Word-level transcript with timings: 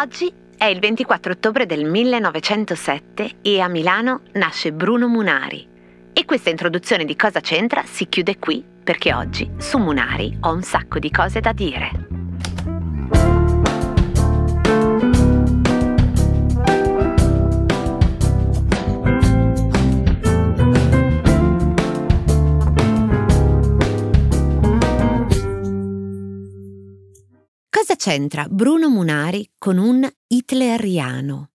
Oggi 0.00 0.32
è 0.56 0.64
il 0.66 0.80
24 0.80 1.32
ottobre 1.32 1.66
del 1.66 1.84
1907 1.84 3.36
e 3.42 3.60
a 3.60 3.68
Milano 3.68 4.22
nasce 4.32 4.72
Bruno 4.72 5.08
Munari. 5.08 5.66
E 6.12 6.24
questa 6.24 6.50
introduzione 6.50 7.04
di 7.04 7.16
cosa 7.16 7.40
c'entra 7.40 7.82
si 7.84 8.08
chiude 8.08 8.38
qui 8.38 8.64
perché 8.82 9.12
oggi 9.12 9.50
su 9.58 9.78
Munari 9.78 10.36
ho 10.40 10.52
un 10.52 10.62
sacco 10.62 10.98
di 10.98 11.10
cose 11.10 11.40
da 11.40 11.52
dire. 11.52 12.07
C'entra 28.08 28.46
Bruno 28.48 28.88
Munari 28.88 29.50
con 29.58 29.76
un 29.76 30.10
hitleriano? 30.28 31.50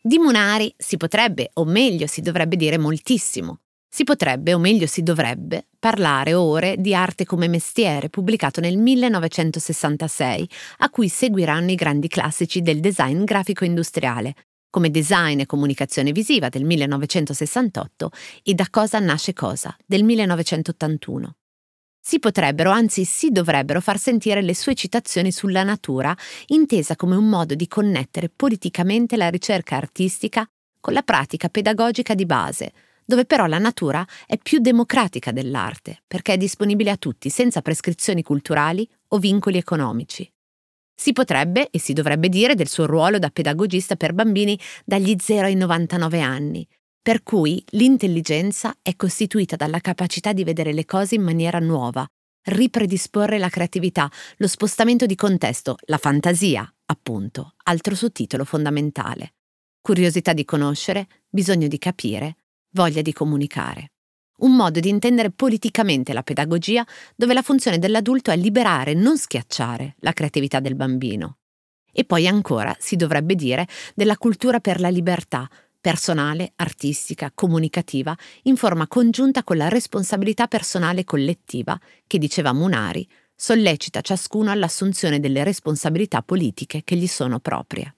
Di 0.00 0.18
Munari 0.18 0.72
si 0.76 0.96
potrebbe, 0.96 1.50
o 1.54 1.64
meglio 1.64 2.06
si 2.06 2.20
dovrebbe 2.20 2.54
dire 2.54 2.78
moltissimo. 2.78 3.62
Si 3.88 4.04
potrebbe, 4.04 4.54
o 4.54 4.58
meglio 4.60 4.86
si 4.86 5.02
dovrebbe, 5.02 5.66
parlare 5.80 6.34
ore 6.34 6.76
di 6.78 6.94
Arte 6.94 7.24
come 7.24 7.48
mestiere, 7.48 8.08
pubblicato 8.08 8.60
nel 8.60 8.76
1966, 8.76 10.48
a 10.78 10.90
cui 10.90 11.08
seguiranno 11.08 11.72
i 11.72 11.74
grandi 11.74 12.06
classici 12.06 12.62
del 12.62 12.78
design 12.78 13.24
grafico 13.24 13.64
industriale, 13.64 14.34
come 14.70 14.92
Design 14.92 15.40
e 15.40 15.46
comunicazione 15.46 16.12
visiva 16.12 16.48
del 16.48 16.62
1968 16.62 18.10
e 18.44 18.54
Da 18.54 18.68
cosa 18.70 19.00
nasce 19.00 19.32
cosa 19.32 19.76
del 19.84 20.04
1981 20.04 21.34
si 22.00 22.18
potrebbero, 22.18 22.70
anzi 22.70 23.04
si 23.04 23.30
dovrebbero 23.30 23.80
far 23.80 23.98
sentire 23.98 24.42
le 24.42 24.54
sue 24.54 24.74
citazioni 24.74 25.30
sulla 25.30 25.62
natura, 25.62 26.16
intesa 26.46 26.96
come 26.96 27.14
un 27.14 27.28
modo 27.28 27.54
di 27.54 27.68
connettere 27.68 28.30
politicamente 28.30 29.16
la 29.16 29.28
ricerca 29.28 29.76
artistica 29.76 30.48
con 30.80 30.94
la 30.94 31.02
pratica 31.02 31.48
pedagogica 31.48 32.14
di 32.14 32.24
base, 32.24 32.72
dove 33.04 33.26
però 33.26 33.46
la 33.46 33.58
natura 33.58 34.06
è 34.26 34.38
più 34.38 34.60
democratica 34.60 35.30
dell'arte, 35.30 36.02
perché 36.06 36.32
è 36.32 36.36
disponibile 36.38 36.90
a 36.90 36.96
tutti 36.96 37.28
senza 37.28 37.60
prescrizioni 37.60 38.22
culturali 38.22 38.88
o 39.08 39.18
vincoli 39.18 39.58
economici. 39.58 40.28
Si 40.94 41.12
potrebbe 41.12 41.68
e 41.70 41.78
si 41.78 41.92
dovrebbe 41.92 42.28
dire 42.28 42.54
del 42.54 42.68
suo 42.68 42.86
ruolo 42.86 43.18
da 43.18 43.30
pedagogista 43.30 43.96
per 43.96 44.12
bambini 44.12 44.58
dagli 44.84 45.16
0 45.18 45.46
ai 45.46 45.54
99 45.54 46.20
anni, 46.20 46.66
per 47.02 47.22
cui 47.22 47.64
l'intelligenza 47.70 48.76
è 48.82 48.94
costituita 48.94 49.56
dalla 49.56 49.80
capacità 49.80 50.32
di 50.32 50.44
vedere 50.44 50.72
le 50.72 50.84
cose 50.84 51.14
in 51.14 51.22
maniera 51.22 51.58
nuova, 51.58 52.06
ripredisporre 52.42 53.38
la 53.38 53.48
creatività, 53.48 54.10
lo 54.36 54.46
spostamento 54.46 55.06
di 55.06 55.14
contesto, 55.14 55.76
la 55.86 55.98
fantasia, 55.98 56.70
appunto, 56.86 57.54
altro 57.64 57.94
sottotitolo 57.94 58.44
fondamentale. 58.44 59.34
Curiosità 59.80 60.34
di 60.34 60.44
conoscere, 60.44 61.06
bisogno 61.28 61.68
di 61.68 61.78
capire, 61.78 62.36
voglia 62.72 63.00
di 63.00 63.12
comunicare. 63.12 63.92
Un 64.40 64.56
modo 64.56 64.80
di 64.80 64.88
intendere 64.88 65.30
politicamente 65.30 66.12
la 66.12 66.22
pedagogia 66.22 66.86
dove 67.14 67.34
la 67.34 67.42
funzione 67.42 67.78
dell'adulto 67.78 68.30
è 68.30 68.36
liberare, 68.36 68.94
non 68.94 69.18
schiacciare, 69.18 69.96
la 70.00 70.12
creatività 70.12 70.60
del 70.60 70.76
bambino. 70.76 71.38
E 71.92 72.04
poi 72.04 72.26
ancora 72.26 72.74
si 72.78 72.96
dovrebbe 72.96 73.34
dire 73.34 73.66
della 73.94 74.16
cultura 74.16 74.60
per 74.60 74.80
la 74.80 74.88
libertà, 74.88 75.48
personale, 75.80 76.52
artistica, 76.56 77.32
comunicativa, 77.34 78.16
in 78.42 78.56
forma 78.56 78.86
congiunta 78.86 79.42
con 79.42 79.56
la 79.56 79.68
responsabilità 79.68 80.46
personale 80.46 81.04
collettiva, 81.04 81.78
che 82.06 82.18
diceva 82.18 82.52
Munari, 82.52 83.08
sollecita 83.34 84.02
ciascuno 84.02 84.50
all'assunzione 84.50 85.18
delle 85.18 85.42
responsabilità 85.42 86.22
politiche 86.22 86.82
che 86.84 86.96
gli 86.96 87.06
sono 87.06 87.40
proprie. 87.40 87.94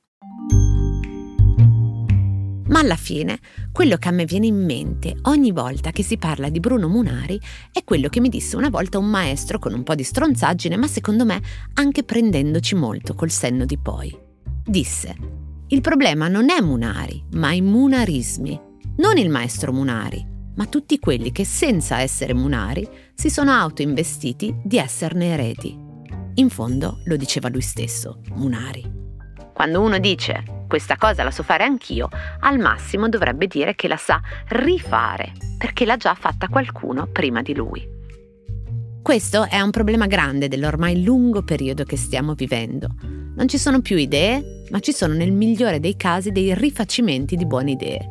Ma 2.64 2.78
alla 2.78 2.96
fine, 2.96 3.38
quello 3.70 3.96
che 3.96 4.08
a 4.08 4.12
me 4.12 4.24
viene 4.24 4.46
in 4.46 4.64
mente 4.64 5.18
ogni 5.22 5.50
volta 5.50 5.90
che 5.90 6.02
si 6.02 6.16
parla 6.16 6.48
di 6.48 6.60
Bruno 6.60 6.88
Munari 6.88 7.38
è 7.70 7.84
quello 7.84 8.08
che 8.08 8.20
mi 8.20 8.28
disse 8.28 8.56
una 8.56 8.70
volta 8.70 8.98
un 8.98 9.10
maestro 9.10 9.58
con 9.58 9.74
un 9.74 9.82
po' 9.82 9.94
di 9.94 10.04
stronzaggine, 10.04 10.76
ma 10.76 10.86
secondo 10.86 11.26
me 11.26 11.42
anche 11.74 12.04
prendendoci 12.04 12.74
molto 12.74 13.14
col 13.14 13.30
senno 13.30 13.66
di 13.66 13.76
poi. 13.76 14.16
Disse: 14.64 15.41
il 15.72 15.80
problema 15.80 16.28
non 16.28 16.50
è 16.50 16.60
Munari, 16.60 17.24
ma 17.32 17.52
i 17.52 17.62
munarismi. 17.62 18.60
Non 18.98 19.16
il 19.16 19.30
maestro 19.30 19.72
Munari, 19.72 20.22
ma 20.56 20.66
tutti 20.66 20.98
quelli 20.98 21.32
che 21.32 21.46
senza 21.46 22.00
essere 22.00 22.34
Munari 22.34 22.86
si 23.14 23.30
sono 23.30 23.52
autoinvestiti 23.52 24.54
di 24.62 24.76
esserne 24.76 25.32
eredi. 25.32 25.74
In 26.34 26.50
fondo 26.50 27.00
lo 27.06 27.16
diceva 27.16 27.48
lui 27.48 27.62
stesso, 27.62 28.20
Munari. 28.34 29.00
Quando 29.54 29.80
uno 29.80 29.98
dice 29.98 30.66
questa 30.68 30.98
cosa 30.98 31.22
la 31.22 31.30
so 31.30 31.42
fare 31.42 31.64
anch'io, 31.64 32.10
al 32.40 32.58
massimo 32.58 33.08
dovrebbe 33.08 33.46
dire 33.46 33.74
che 33.74 33.88
la 33.88 33.96
sa 33.96 34.20
rifare, 34.48 35.32
perché 35.56 35.86
l'ha 35.86 35.96
già 35.96 36.14
fatta 36.14 36.48
qualcuno 36.48 37.08
prima 37.10 37.40
di 37.40 37.54
lui. 37.54 37.82
Questo 39.00 39.48
è 39.48 39.60
un 39.60 39.70
problema 39.70 40.06
grande 40.06 40.48
dell'ormai 40.48 41.02
lungo 41.02 41.42
periodo 41.42 41.84
che 41.84 41.96
stiamo 41.96 42.34
vivendo. 42.34 42.88
Non 43.34 43.48
ci 43.48 43.56
sono 43.56 43.80
più 43.80 43.96
idee, 43.96 44.61
ma 44.72 44.80
ci 44.80 44.92
sono 44.92 45.12
nel 45.12 45.30
migliore 45.30 45.78
dei 45.78 45.96
casi 45.96 46.32
dei 46.32 46.54
rifacimenti 46.54 47.36
di 47.36 47.46
buone 47.46 47.72
idee. 47.72 48.08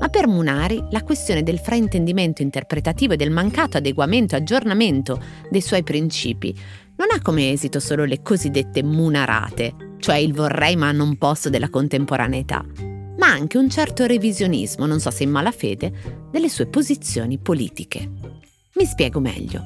Ma 0.00 0.08
per 0.08 0.26
Munari 0.26 0.82
la 0.90 1.04
questione 1.04 1.44
del 1.44 1.60
fraintendimento 1.60 2.42
interpretativo 2.42 3.12
e 3.12 3.16
del 3.16 3.30
mancato 3.30 3.76
adeguamento 3.76 4.34
e 4.34 4.38
aggiornamento 4.38 5.22
dei 5.48 5.60
suoi 5.60 5.84
principi 5.84 6.52
non 6.96 7.08
ha 7.12 7.22
come 7.22 7.52
esito 7.52 7.78
solo 7.78 8.04
le 8.04 8.20
cosiddette 8.20 8.82
munarate, 8.82 9.96
cioè 9.98 10.16
il 10.16 10.32
vorrei 10.32 10.76
ma 10.76 10.90
non 10.90 11.16
posso 11.18 11.50
della 11.50 11.70
contemporaneità, 11.70 12.64
ma 13.18 13.28
anche 13.28 13.58
un 13.58 13.70
certo 13.70 14.06
revisionismo, 14.06 14.86
non 14.86 14.98
so 14.98 15.10
se 15.10 15.22
in 15.22 15.30
malafede, 15.30 16.28
delle 16.30 16.48
sue 16.48 16.66
posizioni 16.66 17.38
politiche. 17.38 18.10
Mi 18.74 18.84
spiego 18.84 19.20
meglio. 19.20 19.62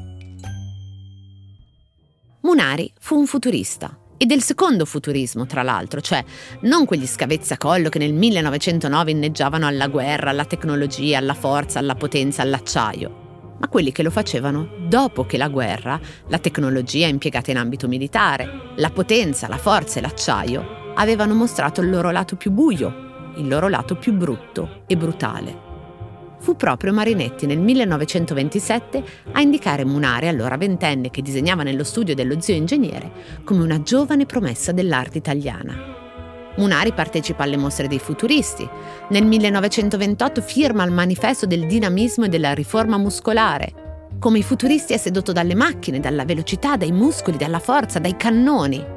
Munari 2.41 2.93
fu 2.99 3.17
un 3.17 3.27
futurista, 3.27 3.99
e 4.17 4.27
del 4.27 4.43
secondo 4.43 4.85
futurismo, 4.85 5.47
tra 5.47 5.63
l'altro, 5.63 6.01
cioè 6.01 6.25
non 6.61 6.85
quegli 6.85 7.07
scavezzacollo 7.07 7.89
che 7.89 7.99
nel 7.99 8.13
1909 8.13 9.11
inneggiavano 9.11 9.67
alla 9.67 9.89
guerra, 9.89 10.31
alla 10.31 10.45
tecnologia, 10.45 11.19
alla 11.19 11.35
forza, 11.35 11.79
alla 11.79 11.95
potenza, 11.95 12.43
all'acciaio, 12.43 13.57
ma 13.59 13.69
quelli 13.69 13.93
che 13.93 14.03
lo 14.03 14.11
facevano 14.11 14.69
dopo 14.89 15.27
che 15.27 15.37
la 15.37 15.49
guerra, 15.49 16.01
la 16.29 16.39
tecnologia 16.39 17.07
impiegata 17.07 17.51
in 17.51 17.59
ambito 17.59 17.89
militare, 17.89 18.73
la 18.77 18.91
potenza, 18.91 19.49
la 19.49 19.59
forza 19.59 19.99
e 19.99 20.03
l'acciaio 20.03 20.93
avevano 20.95 21.35
mostrato 21.35 21.81
il 21.81 21.91
loro 21.91 22.11
lato 22.11 22.37
più 22.37 22.51
buio, 22.51 23.33
il 23.37 23.49
loro 23.49 23.69
lato 23.69 23.97
più 23.97 24.13
brutto 24.13 24.83
e 24.87 24.97
brutale 24.97 25.66
fu 26.47 26.55
proprio 26.55 26.93
Marinetti 26.93 27.45
nel 27.45 27.59
1927 27.59 29.03
a 29.33 29.41
indicare 29.41 29.85
Munari, 29.85 30.29
allora 30.29 30.57
ventenne 30.57 31.11
che 31.11 31.21
disegnava 31.21 31.65
nello 31.65 31.83
studio 31.83 32.15
dello 32.15 32.41
zio 32.41 32.55
ingegnere, 32.55 33.11
come 33.43 33.65
una 33.65 33.83
giovane 33.83 34.27
promessa 34.27 34.71
dell'arte 34.71 35.19
italiana. 35.19 35.75
Munari 36.55 36.93
partecipa 36.93 37.43
alle 37.43 37.57
mostre 37.57 37.89
dei 37.89 37.99
futuristi. 37.99 38.65
Nel 39.09 39.25
1928 39.25 40.41
firma 40.41 40.85
il 40.85 40.93
manifesto 40.93 41.47
del 41.47 41.67
dinamismo 41.67 42.27
e 42.27 42.29
della 42.29 42.55
riforma 42.55 42.97
muscolare. 42.97 43.73
Come 44.21 44.39
i 44.39 44.45
futuristi 44.45 44.93
è 44.93 44.99
sedotto 44.99 45.33
dalle 45.33 45.57
macchine, 45.57 45.99
dalla 45.99 46.25
velocità, 46.25 46.77
dai 46.77 46.93
muscoli, 46.93 47.39
dalla 47.39 47.59
forza, 47.59 47.99
dai 47.99 48.17
cannoni. 48.17 48.96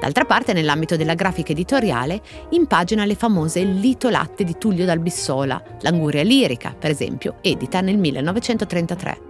D'altra 0.00 0.24
parte, 0.24 0.54
nell'ambito 0.54 0.96
della 0.96 1.12
grafica 1.12 1.52
editoriale, 1.52 2.22
impagina 2.50 3.04
le 3.04 3.14
famose 3.14 3.62
Lito 3.62 4.08
Latte 4.08 4.44
di 4.44 4.56
Tullio 4.56 4.86
dal 4.86 4.98
Bissola, 4.98 5.62
l'Anguria 5.82 6.22
lirica, 6.22 6.74
per 6.76 6.90
esempio, 6.90 7.36
edita 7.42 7.82
nel 7.82 7.98
1933. 7.98 9.20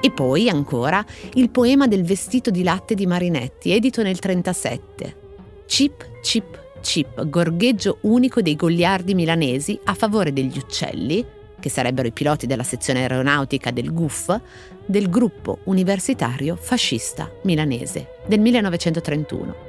E 0.00 0.10
poi, 0.10 0.48
ancora, 0.48 1.04
il 1.34 1.50
poema 1.50 1.86
del 1.86 2.02
vestito 2.02 2.50
di 2.50 2.64
latte 2.64 2.96
di 2.96 3.06
Marinetti, 3.06 3.72
edito 3.72 4.02
nel 4.02 4.18
1937. 4.20 5.26
Chip, 5.66 6.20
chip, 6.20 6.62
chip, 6.80 7.24
gorgheggio 7.28 7.98
unico 8.02 8.42
dei 8.42 8.56
goliardi 8.56 9.14
milanesi 9.14 9.78
a 9.84 9.94
favore 9.94 10.32
degli 10.32 10.58
uccelli, 10.58 11.24
che 11.60 11.70
sarebbero 11.70 12.08
i 12.08 12.12
piloti 12.12 12.46
della 12.46 12.64
sezione 12.64 13.02
aeronautica 13.02 13.70
del 13.70 13.92
GUF, 13.92 14.40
del 14.84 15.08
gruppo 15.08 15.58
universitario 15.64 16.56
fascista 16.56 17.30
milanese 17.42 18.14
del 18.26 18.40
1931. 18.40 19.67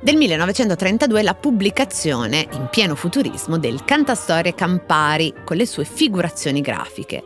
Del 0.00 0.14
1932 0.14 1.22
la 1.24 1.34
pubblicazione, 1.34 2.46
in 2.52 2.68
pieno 2.70 2.94
futurismo, 2.94 3.58
del 3.58 3.84
Cantastorie 3.84 4.54
Campari 4.54 5.34
con 5.44 5.56
le 5.56 5.66
sue 5.66 5.84
figurazioni 5.84 6.60
grafiche. 6.60 7.24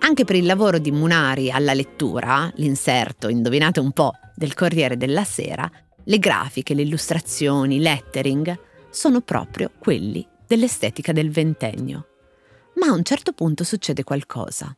Anche 0.00 0.24
per 0.24 0.34
il 0.34 0.44
lavoro 0.44 0.78
di 0.78 0.90
Munari 0.90 1.48
alla 1.52 1.74
lettura, 1.74 2.50
l'inserto, 2.56 3.28
indovinate 3.28 3.78
un 3.78 3.92
po', 3.92 4.14
del 4.34 4.54
Corriere 4.54 4.96
della 4.96 5.22
Sera, 5.22 5.70
le 6.02 6.18
grafiche, 6.18 6.74
le 6.74 6.82
illustrazioni, 6.82 7.78
lettering 7.78 8.58
sono 8.90 9.20
proprio 9.20 9.70
quelli 9.78 10.26
dell'estetica 10.44 11.12
del 11.12 11.30
ventennio. 11.30 12.06
Ma 12.80 12.88
a 12.88 12.94
un 12.94 13.04
certo 13.04 13.32
punto 13.32 13.62
succede 13.62 14.02
qualcosa. 14.02 14.76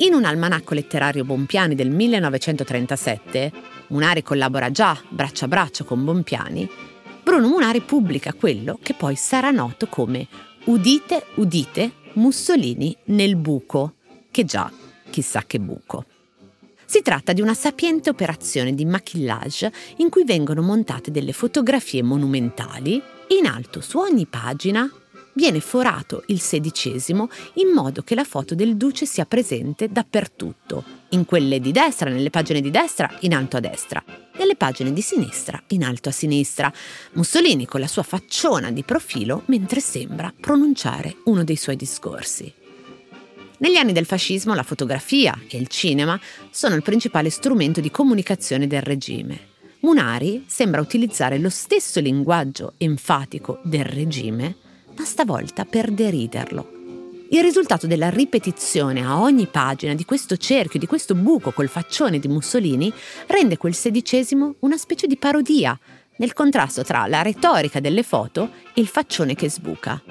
In 0.00 0.14
un 0.14 0.24
almanacco 0.24 0.74
letterario 0.74 1.24
Bompiani 1.24 1.74
del 1.74 1.90
1937, 1.90 3.52
Munari 3.88 4.22
collabora 4.22 4.70
già 4.70 4.96
braccio 5.08 5.46
a 5.46 5.48
braccio 5.48 5.84
con 5.84 6.04
Bompiani, 6.04 6.70
Bruno 7.24 7.48
Munari 7.48 7.80
pubblica 7.80 8.32
quello 8.32 8.78
che 8.80 8.94
poi 8.94 9.16
sarà 9.16 9.50
noto 9.50 9.88
come 9.88 10.28
Udite, 10.66 11.24
udite, 11.34 11.90
Mussolini 12.12 12.96
nel 13.06 13.34
buco, 13.34 13.94
che 14.30 14.44
già 14.44 14.70
chissà 15.10 15.42
che 15.44 15.58
buco. 15.58 16.04
Si 16.84 17.02
tratta 17.02 17.32
di 17.32 17.40
una 17.40 17.54
sapiente 17.54 18.08
operazione 18.08 18.74
di 18.74 18.84
maquillage 18.84 19.72
in 19.96 20.10
cui 20.10 20.22
vengono 20.24 20.62
montate 20.62 21.10
delle 21.10 21.32
fotografie 21.32 22.04
monumentali 22.04 23.02
in 23.40 23.46
alto 23.46 23.80
su 23.80 23.98
ogni 23.98 24.26
pagina 24.26 24.88
viene 25.38 25.60
forato 25.60 26.24
il 26.26 26.40
sedicesimo 26.40 27.30
in 27.54 27.68
modo 27.68 28.02
che 28.02 28.16
la 28.16 28.24
foto 28.24 28.56
del 28.56 28.76
duce 28.76 29.06
sia 29.06 29.24
presente 29.24 29.88
dappertutto, 29.88 30.82
in 31.10 31.24
quelle 31.24 31.60
di 31.60 31.70
destra, 31.70 32.10
nelle 32.10 32.28
pagine 32.28 32.60
di 32.60 32.72
destra, 32.72 33.08
in 33.20 33.32
alto 33.32 33.56
a 33.56 33.60
destra, 33.60 34.02
nelle 34.36 34.56
pagine 34.56 34.92
di 34.92 35.00
sinistra, 35.00 35.62
in 35.68 35.84
alto 35.84 36.08
a 36.08 36.12
sinistra. 36.12 36.72
Mussolini 37.12 37.66
con 37.66 37.78
la 37.78 37.86
sua 37.86 38.02
facciona 38.02 38.72
di 38.72 38.82
profilo 38.82 39.44
mentre 39.46 39.78
sembra 39.78 40.34
pronunciare 40.38 41.18
uno 41.26 41.44
dei 41.44 41.56
suoi 41.56 41.76
discorsi. 41.76 42.52
Negli 43.58 43.76
anni 43.76 43.92
del 43.92 44.06
fascismo 44.06 44.54
la 44.54 44.64
fotografia 44.64 45.40
e 45.48 45.56
il 45.56 45.68
cinema 45.68 46.18
sono 46.50 46.74
il 46.74 46.82
principale 46.82 47.30
strumento 47.30 47.80
di 47.80 47.92
comunicazione 47.92 48.66
del 48.66 48.82
regime. 48.82 49.50
Munari 49.80 50.46
sembra 50.48 50.80
utilizzare 50.80 51.38
lo 51.38 51.48
stesso 51.48 52.00
linguaggio 52.00 52.74
enfatico 52.78 53.60
del 53.62 53.84
regime, 53.84 54.56
ma 54.98 55.04
stavolta 55.04 55.64
per 55.64 55.90
deriderlo. 55.90 56.76
Il 57.30 57.42
risultato 57.42 57.86
della 57.86 58.08
ripetizione 58.08 59.04
a 59.04 59.20
ogni 59.20 59.46
pagina 59.46 59.94
di 59.94 60.04
questo 60.04 60.36
cerchio, 60.36 60.78
di 60.78 60.86
questo 60.86 61.14
buco 61.14 61.52
col 61.52 61.68
faccione 61.68 62.18
di 62.18 62.26
Mussolini, 62.26 62.92
rende 63.26 63.58
quel 63.58 63.74
sedicesimo 63.74 64.54
una 64.60 64.78
specie 64.78 65.06
di 65.06 65.16
parodia, 65.16 65.78
nel 66.16 66.32
contrasto 66.32 66.82
tra 66.82 67.06
la 67.06 67.22
retorica 67.22 67.80
delle 67.80 68.02
foto 68.02 68.50
e 68.74 68.80
il 68.80 68.88
faccione 68.88 69.34
che 69.34 69.50
sbuca. 69.50 70.02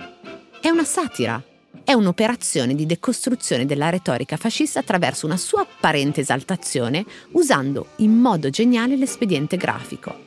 È 0.61 0.69
una 0.69 0.85
satira, 0.85 1.41
è 1.83 1.93
un'operazione 1.93 2.75
di 2.75 2.85
decostruzione 2.85 3.65
della 3.65 3.89
retorica 3.89 4.37
fascista 4.37 4.79
attraverso 4.79 5.25
una 5.25 5.37
sua 5.37 5.61
apparente 5.61 6.21
esaltazione 6.21 7.03
usando 7.31 7.87
in 7.97 8.11
modo 8.11 8.49
geniale 8.49 8.95
l'espediente 8.95 9.57
grafico. 9.57 10.26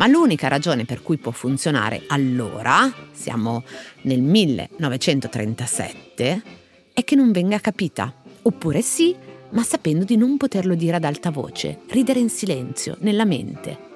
Ma 0.00 0.06
l'unica 0.06 0.48
ragione 0.48 0.86
per 0.86 1.02
cui 1.02 1.18
può 1.18 1.30
funzionare 1.30 2.04
allora, 2.06 2.90
siamo 3.12 3.64
nel 4.04 4.22
1937, 4.22 6.42
è 6.94 7.04
che 7.04 7.14
non 7.14 7.32
venga 7.32 7.58
capita. 7.58 8.10
Oppure 8.40 8.80
sì, 8.80 9.14
ma 9.50 9.62
sapendo 9.62 10.04
di 10.04 10.16
non 10.16 10.38
poterlo 10.38 10.74
dire 10.74 10.96
ad 10.96 11.04
alta 11.04 11.30
voce, 11.30 11.80
ridere 11.88 12.18
in 12.18 12.30
silenzio, 12.30 12.96
nella 13.00 13.26
mente. 13.26 13.88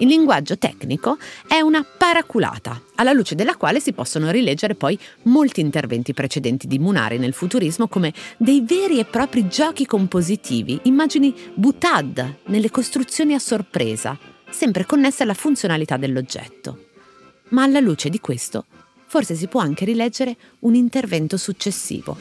Il 0.00 0.08
linguaggio 0.08 0.58
tecnico 0.58 1.16
è 1.48 1.60
una 1.60 1.82
paraculata, 1.82 2.82
alla 2.96 3.14
luce 3.14 3.34
della 3.34 3.56
quale 3.56 3.80
si 3.80 3.94
possono 3.94 4.30
rileggere 4.30 4.74
poi 4.74 4.98
molti 5.22 5.62
interventi 5.62 6.12
precedenti 6.12 6.66
di 6.66 6.78
Munari 6.78 7.16
nel 7.16 7.32
futurismo 7.32 7.88
come 7.88 8.12
dei 8.36 8.60
veri 8.60 8.98
e 8.98 9.06
propri 9.06 9.48
giochi 9.48 9.86
compositivi, 9.86 10.80
immagini 10.82 11.34
butad 11.54 12.40
nelle 12.48 12.70
costruzioni 12.70 13.32
a 13.32 13.38
sorpresa, 13.38 14.34
sempre 14.50 14.86
connesse 14.86 15.22
alla 15.22 15.34
funzionalità 15.34 15.96
dell'oggetto. 15.96 16.88
Ma 17.50 17.62
alla 17.62 17.80
luce 17.80 18.08
di 18.08 18.20
questo, 18.20 18.66
forse 19.06 19.34
si 19.34 19.46
può 19.46 19.60
anche 19.60 19.84
rileggere 19.84 20.36
un 20.60 20.74
intervento 20.74 21.36
successivo. 21.36 22.16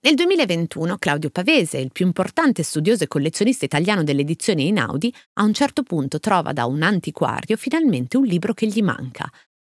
Nel 0.00 0.14
2021 0.14 0.96
Claudio 0.96 1.28
Pavese, 1.28 1.78
il 1.78 1.90
più 1.92 2.06
importante 2.06 2.62
studioso 2.62 3.04
e 3.04 3.08
collezionista 3.08 3.64
italiano 3.64 4.04
delle 4.04 4.20
edizioni 4.20 4.64
Einaudi, 4.66 5.12
a 5.34 5.42
un 5.42 5.52
certo 5.52 5.82
punto 5.82 6.20
trova 6.20 6.52
da 6.52 6.66
un 6.66 6.82
antiquario 6.82 7.56
finalmente 7.56 8.16
un 8.16 8.24
libro 8.24 8.54
che 8.54 8.66
gli 8.68 8.80
manca. 8.80 9.30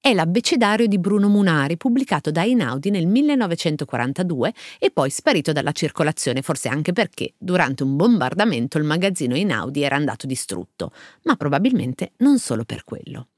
È 0.06 0.12
l'abbecedario 0.12 0.86
di 0.86 0.98
Bruno 0.98 1.30
Munari, 1.30 1.78
pubblicato 1.78 2.30
da 2.30 2.42
Einaudi 2.42 2.90
nel 2.90 3.06
1942 3.06 4.52
e 4.78 4.90
poi 4.90 5.08
sparito 5.08 5.50
dalla 5.50 5.72
circolazione, 5.72 6.42
forse 6.42 6.68
anche 6.68 6.92
perché 6.92 7.32
durante 7.38 7.84
un 7.84 7.96
bombardamento 7.96 8.76
il 8.76 8.84
magazzino 8.84 9.34
Einaudi 9.34 9.80
era 9.80 9.96
andato 9.96 10.26
distrutto, 10.26 10.92
ma 11.22 11.36
probabilmente 11.36 12.12
non 12.18 12.38
solo 12.38 12.64
per 12.64 12.84
quello. 12.84 13.28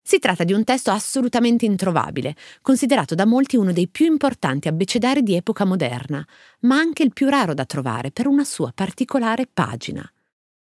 Si 0.00 0.20
tratta 0.20 0.44
di 0.44 0.52
un 0.52 0.62
testo 0.62 0.92
assolutamente 0.92 1.64
introvabile, 1.64 2.36
considerato 2.62 3.16
da 3.16 3.26
molti 3.26 3.56
uno 3.56 3.72
dei 3.72 3.88
più 3.88 4.06
importanti 4.06 4.68
abbecedari 4.68 5.24
di 5.24 5.34
epoca 5.34 5.64
moderna, 5.64 6.24
ma 6.60 6.76
anche 6.76 7.02
il 7.02 7.12
più 7.12 7.28
raro 7.28 7.54
da 7.54 7.64
trovare 7.64 8.12
per 8.12 8.28
una 8.28 8.44
sua 8.44 8.70
particolare 8.72 9.48
pagina. 9.52 10.08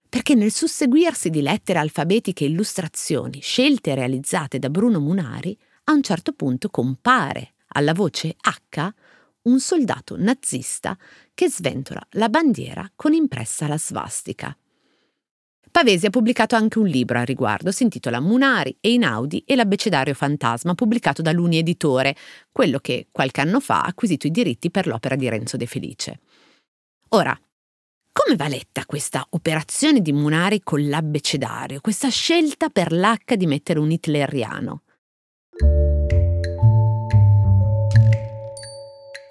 Perché 0.10 0.34
nel 0.34 0.52
susseguirsi 0.52 1.30
di 1.30 1.42
lettere 1.42 1.78
alfabetiche 1.78 2.44
e 2.44 2.48
illustrazioni 2.48 3.42
scelte 3.42 3.92
e 3.92 3.96
realizzate 3.96 4.58
da 4.58 4.70
Bruno 4.72 5.00
Munari, 5.00 5.56
a 5.86 5.94
un 5.94 6.02
certo 6.02 6.34
punto 6.34 6.70
compare 6.70 7.54
alla 7.74 7.94
voce 7.94 8.36
H 8.40 8.94
un 9.44 9.60
soldato 9.60 10.16
nazista 10.18 10.98
che 11.34 11.50
sventola 11.50 12.02
la 12.12 12.28
bandiera 12.28 12.92
con 12.96 13.14
impressa 13.14 13.68
la 13.68 13.78
svastica. 13.78 14.56
Pavesi 15.72 16.08
ha 16.08 16.10
pubblicato 16.10 16.56
anche 16.56 16.80
un 16.80 16.88
libro 16.88 17.20
a 17.20 17.24
riguardo, 17.24 17.72
si 17.72 17.84
intitola 17.84 18.20
Munari 18.20 18.76
e 18.82 18.92
Inaudi 18.92 19.44
e 19.46 19.56
l'abbecedario 19.56 20.16
fantasma, 20.16 20.74
pubblicato 20.74 21.22
da 21.22 21.32
Luni 21.32 21.60
Editore, 21.60 22.16
quello 22.52 22.80
che 22.80 23.08
qualche 23.12 23.42
anno 23.42 23.60
fa 23.60 23.84
ha 23.84 23.88
acquisito 23.88 24.26
i 24.26 24.32
diritti 24.32 24.72
per 24.72 24.88
l'opera 24.88 25.16
di 25.16 25.30
Renzo 25.30 25.58
De 25.58 25.68
Felice. 25.68 26.20
Ora, 27.10 27.40
come 28.22 28.36
va 28.36 28.50
letta 28.50 28.84
questa 28.86 29.26
operazione 29.30 30.02
di 30.02 30.12
Munari 30.12 30.60
con 30.62 30.86
l'abbecedario, 30.90 31.80
questa 31.80 32.10
scelta 32.10 32.68
per 32.68 32.92
l'H 32.92 33.36
di 33.36 33.46
mettere 33.46 33.80
un 33.80 33.92
hitleriano? 33.92 34.82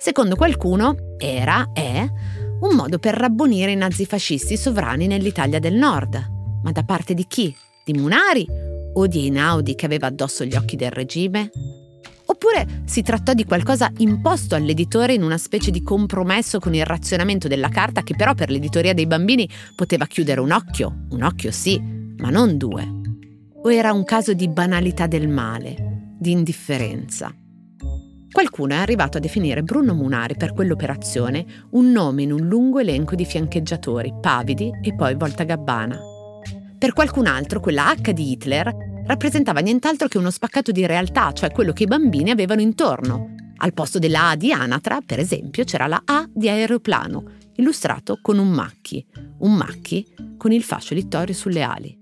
Secondo 0.01 0.37
qualcuno 0.37 1.17
era, 1.19 1.69
è, 1.75 2.01
un 2.61 2.75
modo 2.75 2.99
per 2.99 3.15
rabbonire 3.15 3.73
i 3.73 3.77
nazifascisti 3.77 4.57
sovrani 4.57 5.07
nell'Italia 5.07 5.59
del 5.59 5.75
Nord. 5.75 6.61
Ma 6.63 6.73
da 6.73 6.83
parte 6.83 7.13
di 7.13 7.27
chi? 7.27 7.55
Di 7.85 7.93
Munari 7.93 8.47
o 8.95 9.07
di 9.07 9.27
Einaudi 9.27 9.75
che 9.75 9.85
aveva 9.85 10.07
addosso 10.07 10.47
gli 10.47 10.55
occhi 10.55 10.77
del 10.77 10.91
regime? 10.91 11.51
Oppure 12.31 12.83
si 12.85 13.01
trattò 13.01 13.33
di 13.33 13.45
qualcosa 13.45 13.91
imposto 13.99 14.55
all'editore 14.55 15.15
in 15.15 15.23
una 15.23 15.39
specie 15.39 15.71
di 15.71 15.83
compromesso 15.83 16.59
con 16.59 16.75
il 16.75 16.85
razionamento 16.85 17.49
della 17.49 17.71
carta 17.71 18.03
che 18.03 18.15
però 18.15 18.35
per 18.35 18.51
l'editoria 18.51 18.93
dei 18.93 19.07
bambini 19.07 19.49
poteva 19.75 20.07
chiudere 20.07 20.41
un 20.41 20.53
occhio, 20.53 21.07
un 21.11 21.23
occhio 21.23 21.51
sì, 21.51 21.81
ma 22.19 22.29
non 22.29 22.59
due. 22.59 22.87
O 23.63 23.73
era 23.73 23.93
un 23.93 24.05
caso 24.05 24.35
di 24.35 24.47
banalità 24.47 25.07
del 25.07 25.27
male, 25.27 26.15
di 26.19 26.33
indifferenza? 26.33 27.35
Qualcuno 28.31 28.75
è 28.75 28.77
arrivato 28.77 29.17
a 29.17 29.21
definire 29.21 29.63
Bruno 29.63 29.95
Munari 29.95 30.37
per 30.37 30.53
quell'operazione 30.53 31.47
un 31.71 31.91
nome 31.91 32.23
in 32.23 32.33
un 32.33 32.47
lungo 32.47 32.79
elenco 32.79 33.15
di 33.15 33.25
fiancheggiatori, 33.25 34.13
pavidi 34.21 34.71
e 34.83 34.95
poi 34.95 35.15
volta 35.15 35.45
gabbana. 35.45 35.99
Per 36.79 36.93
qualcun 36.93 37.27
altro 37.27 37.59
quella 37.59 37.91
H 37.91 38.13
di 38.13 38.31
Hitler 38.33 38.88
rappresentava 39.09 39.61
nient'altro 39.61 40.07
che 40.07 40.19
uno 40.19 40.31
spaccato 40.31 40.71
di 40.71 40.87
realtà, 40.87 41.33
cioè 41.33 41.51
quello 41.51 41.73
che 41.73 41.85
i 41.85 41.87
bambini 41.87 42.31
avevano 42.31 42.61
intorno. 42.61 43.35
Al 43.57 43.73
posto 43.73 43.99
della 43.99 44.29
A 44.29 44.37
di 44.37 44.53
anatra, 44.53 45.01
per 45.05 45.19
esempio, 45.19 45.65
c'era 45.65 45.87
la 45.87 46.03
A 46.05 46.29
di 46.31 46.49
aeroplano, 46.49 47.25
illustrato 47.57 48.19
con 48.21 48.39
un 48.39 48.51
macchi, 48.51 49.05
un 49.39 49.55
macchi 49.55 50.07
con 50.37 50.53
il 50.53 50.63
fascio 50.63 50.95
littorio 50.95 51.35
sulle 51.35 51.63
ali. 51.63 51.97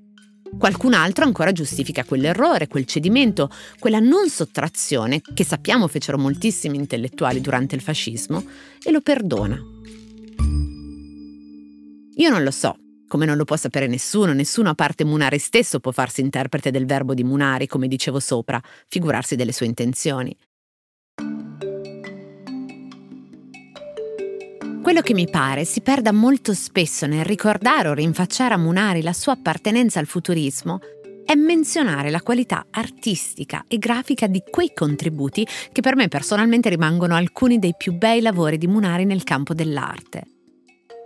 Qualcun 0.58 0.94
altro 0.94 1.24
ancora 1.24 1.52
giustifica 1.52 2.04
quell'errore, 2.04 2.66
quel 2.66 2.86
cedimento, 2.86 3.50
quella 3.78 4.00
non 4.00 4.28
sottrazione 4.28 5.20
che 5.20 5.44
sappiamo 5.44 5.86
fecero 5.86 6.18
moltissimi 6.18 6.76
intellettuali 6.76 7.40
durante 7.40 7.76
il 7.76 7.82
fascismo 7.82 8.44
e 8.82 8.90
lo 8.90 9.00
perdona. 9.00 9.56
Io 12.18 12.30
non 12.30 12.42
lo 12.42 12.50
so, 12.50 12.76
come 13.08 13.26
non 13.26 13.36
lo 13.36 13.44
può 13.44 13.56
sapere 13.56 13.86
nessuno, 13.86 14.32
nessuno 14.32 14.70
a 14.70 14.74
parte 14.74 15.04
Munari 15.04 15.38
stesso 15.38 15.80
può 15.80 15.92
farsi 15.92 16.20
interprete 16.20 16.70
del 16.70 16.86
verbo 16.86 17.14
di 17.14 17.24
Munari, 17.24 17.66
come 17.66 17.88
dicevo 17.88 18.20
sopra, 18.20 18.60
figurarsi 18.88 19.36
delle 19.36 19.52
sue 19.52 19.66
intenzioni. 19.66 20.36
Quello 24.82 25.00
che 25.00 25.14
mi 25.14 25.28
pare 25.28 25.64
si 25.64 25.80
perda 25.80 26.12
molto 26.12 26.54
spesso 26.54 27.06
nel 27.06 27.24
ricordare 27.24 27.88
o 27.88 27.92
rinfacciare 27.92 28.54
a 28.54 28.56
Munari 28.56 29.02
la 29.02 29.12
sua 29.12 29.32
appartenenza 29.32 29.98
al 29.98 30.06
futurismo 30.06 30.78
è 31.24 31.34
menzionare 31.34 32.08
la 32.08 32.22
qualità 32.22 32.66
artistica 32.70 33.64
e 33.66 33.78
grafica 33.78 34.28
di 34.28 34.44
quei 34.48 34.70
contributi 34.72 35.44
che 35.72 35.80
per 35.80 35.96
me 35.96 36.06
personalmente 36.06 36.68
rimangono 36.68 37.16
alcuni 37.16 37.58
dei 37.58 37.74
più 37.76 37.94
bei 37.94 38.20
lavori 38.20 38.58
di 38.58 38.68
Munari 38.68 39.04
nel 39.04 39.24
campo 39.24 39.54
dell'arte. 39.54 40.35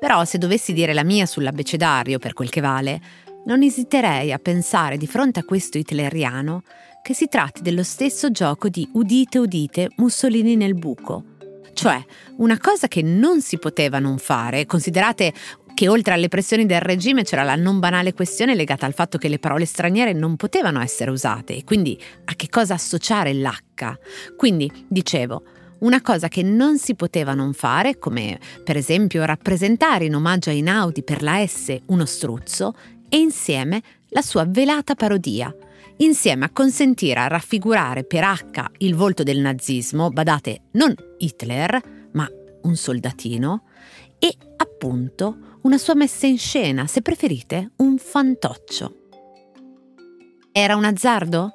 Però 0.01 0.25
se 0.25 0.39
dovessi 0.39 0.73
dire 0.73 0.95
la 0.95 1.05
mia 1.05 1.27
sull'abbecedario, 1.27 2.19
per 2.19 2.33
quel 2.33 2.49
che 2.49 2.63
vale, 2.63 3.01
non 3.45 3.63
esiterei 3.63 4.33
a 4.33 4.39
pensare 4.39 4.97
di 4.97 5.07
fronte 5.07 5.41
a 5.41 5.45
questo 5.45 5.77
hitleriano 5.77 6.63
che 7.03 7.15
si 7.15 7.29
tratti 7.29 7.61
dello 7.61 7.83
stesso 7.83 8.31
gioco 8.31 8.69
di 8.69 8.89
udite 8.95 9.39
udite 9.39 9.89
Mussolini 9.97 10.57
nel 10.57 10.75
buco, 10.75 11.25
Cioè, 11.73 12.03
una 12.39 12.59
cosa 12.59 12.89
che 12.89 13.03
non 13.03 13.41
si 13.41 13.59
poteva 13.59 13.99
non 13.99 14.19
fare, 14.19 14.67
considerate 14.67 15.33
che 15.75 15.89
oltre 15.89 16.15
alle 16.15 16.29
pressioni 16.29 16.67
del 16.67 16.81
regime 16.81 17.23
c'era 17.23 17.43
la 17.43 17.55
non 17.55 17.79
banale 17.79 18.13
questione 18.13 18.55
legata 18.55 18.87
al 18.87 18.93
fatto 18.93 19.19
che 19.19 19.29
le 19.29 19.39
parole 19.39 19.65
straniere 19.65 20.13
non 20.13 20.37
potevano 20.37 20.81
essere 20.81 21.11
usate 21.11 21.57
e 21.57 21.65
quindi 21.65 21.99
a 22.25 22.35
che 22.35 22.49
cosa 22.49 22.75
associare 22.75 23.33
l'H. 23.33 24.35
Quindi, 24.37 24.71
dicevo, 24.89 25.43
una 25.81 26.01
cosa 26.01 26.29
che 26.29 26.43
non 26.43 26.79
si 26.79 26.95
poteva 26.95 27.35
non 27.35 27.53
fare, 27.53 27.99
come 27.99 28.39
per 28.65 28.77
esempio 28.77 29.25
rappresentare 29.25 30.07
in 30.07 30.15
omaggio 30.15 30.51
a 30.51 30.55
Inaudi 30.55 31.03
per 31.03 31.23
la 31.23 31.47
S 31.47 31.77
uno 31.87 32.05
struzzo, 32.05 32.75
e 33.09 33.19
insieme 33.19 33.83
la 34.09 34.23
sua 34.23 34.45
velata 34.47 34.95
parodia, 34.95 35.55
insieme 35.99 36.47
a 36.47 36.51
consentire 36.51 37.21
a 37.21 37.27
raffigurare 37.27 38.05
per 38.05 38.25
H 38.25 38.71
il 38.79 38.95
volto 38.95 39.23
del 39.23 39.41
nazismo, 39.41 40.11
badate, 40.11 40.63
non 40.73 40.95
Hitler, 41.19 42.09
ma 42.13 42.29
un 42.63 42.77
soldatino, 42.77 43.65
e 44.19 44.35
appunto 44.57 45.59
una 45.63 45.79
sua 45.79 45.95
messa 45.95 46.27
in 46.27 46.39
scena, 46.39 46.87
se 46.87 47.03
preferite, 47.03 47.73
un 47.77 47.99
fantoccio. 47.99 48.95
Era 50.53 50.77
un 50.77 50.85
azzardo? 50.85 51.53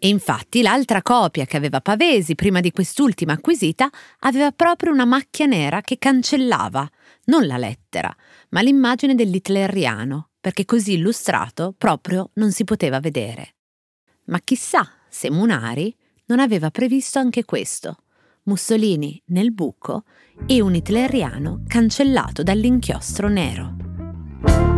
E 0.00 0.08
infatti 0.08 0.62
l'altra 0.62 1.02
copia 1.02 1.44
che 1.44 1.56
aveva 1.56 1.80
Pavesi 1.80 2.36
prima 2.36 2.60
di 2.60 2.70
quest'ultima 2.70 3.32
acquisita 3.32 3.90
aveva 4.20 4.52
proprio 4.52 4.92
una 4.92 5.04
macchia 5.04 5.46
nera 5.46 5.80
che 5.80 5.98
cancellava 5.98 6.88
non 7.24 7.46
la 7.46 7.56
lettera, 7.56 8.14
ma 8.50 8.60
l'immagine 8.60 9.14
dell'itleriano, 9.14 10.30
perché 10.40 10.64
così 10.64 10.94
illustrato 10.94 11.74
proprio 11.76 12.30
non 12.34 12.52
si 12.52 12.64
poteva 12.64 13.00
vedere. 13.00 13.56
Ma 14.26 14.40
chissà 14.40 14.88
se 15.08 15.30
Munari 15.30 15.94
non 16.26 16.38
aveva 16.38 16.70
previsto 16.70 17.18
anche 17.18 17.44
questo. 17.44 17.96
Mussolini 18.44 19.20
nel 19.26 19.52
buco 19.52 20.04
e 20.46 20.60
un 20.60 20.74
hitleriano 20.74 21.64
cancellato 21.66 22.42
dall'inchiostro 22.42 23.28
nero. 23.28 24.77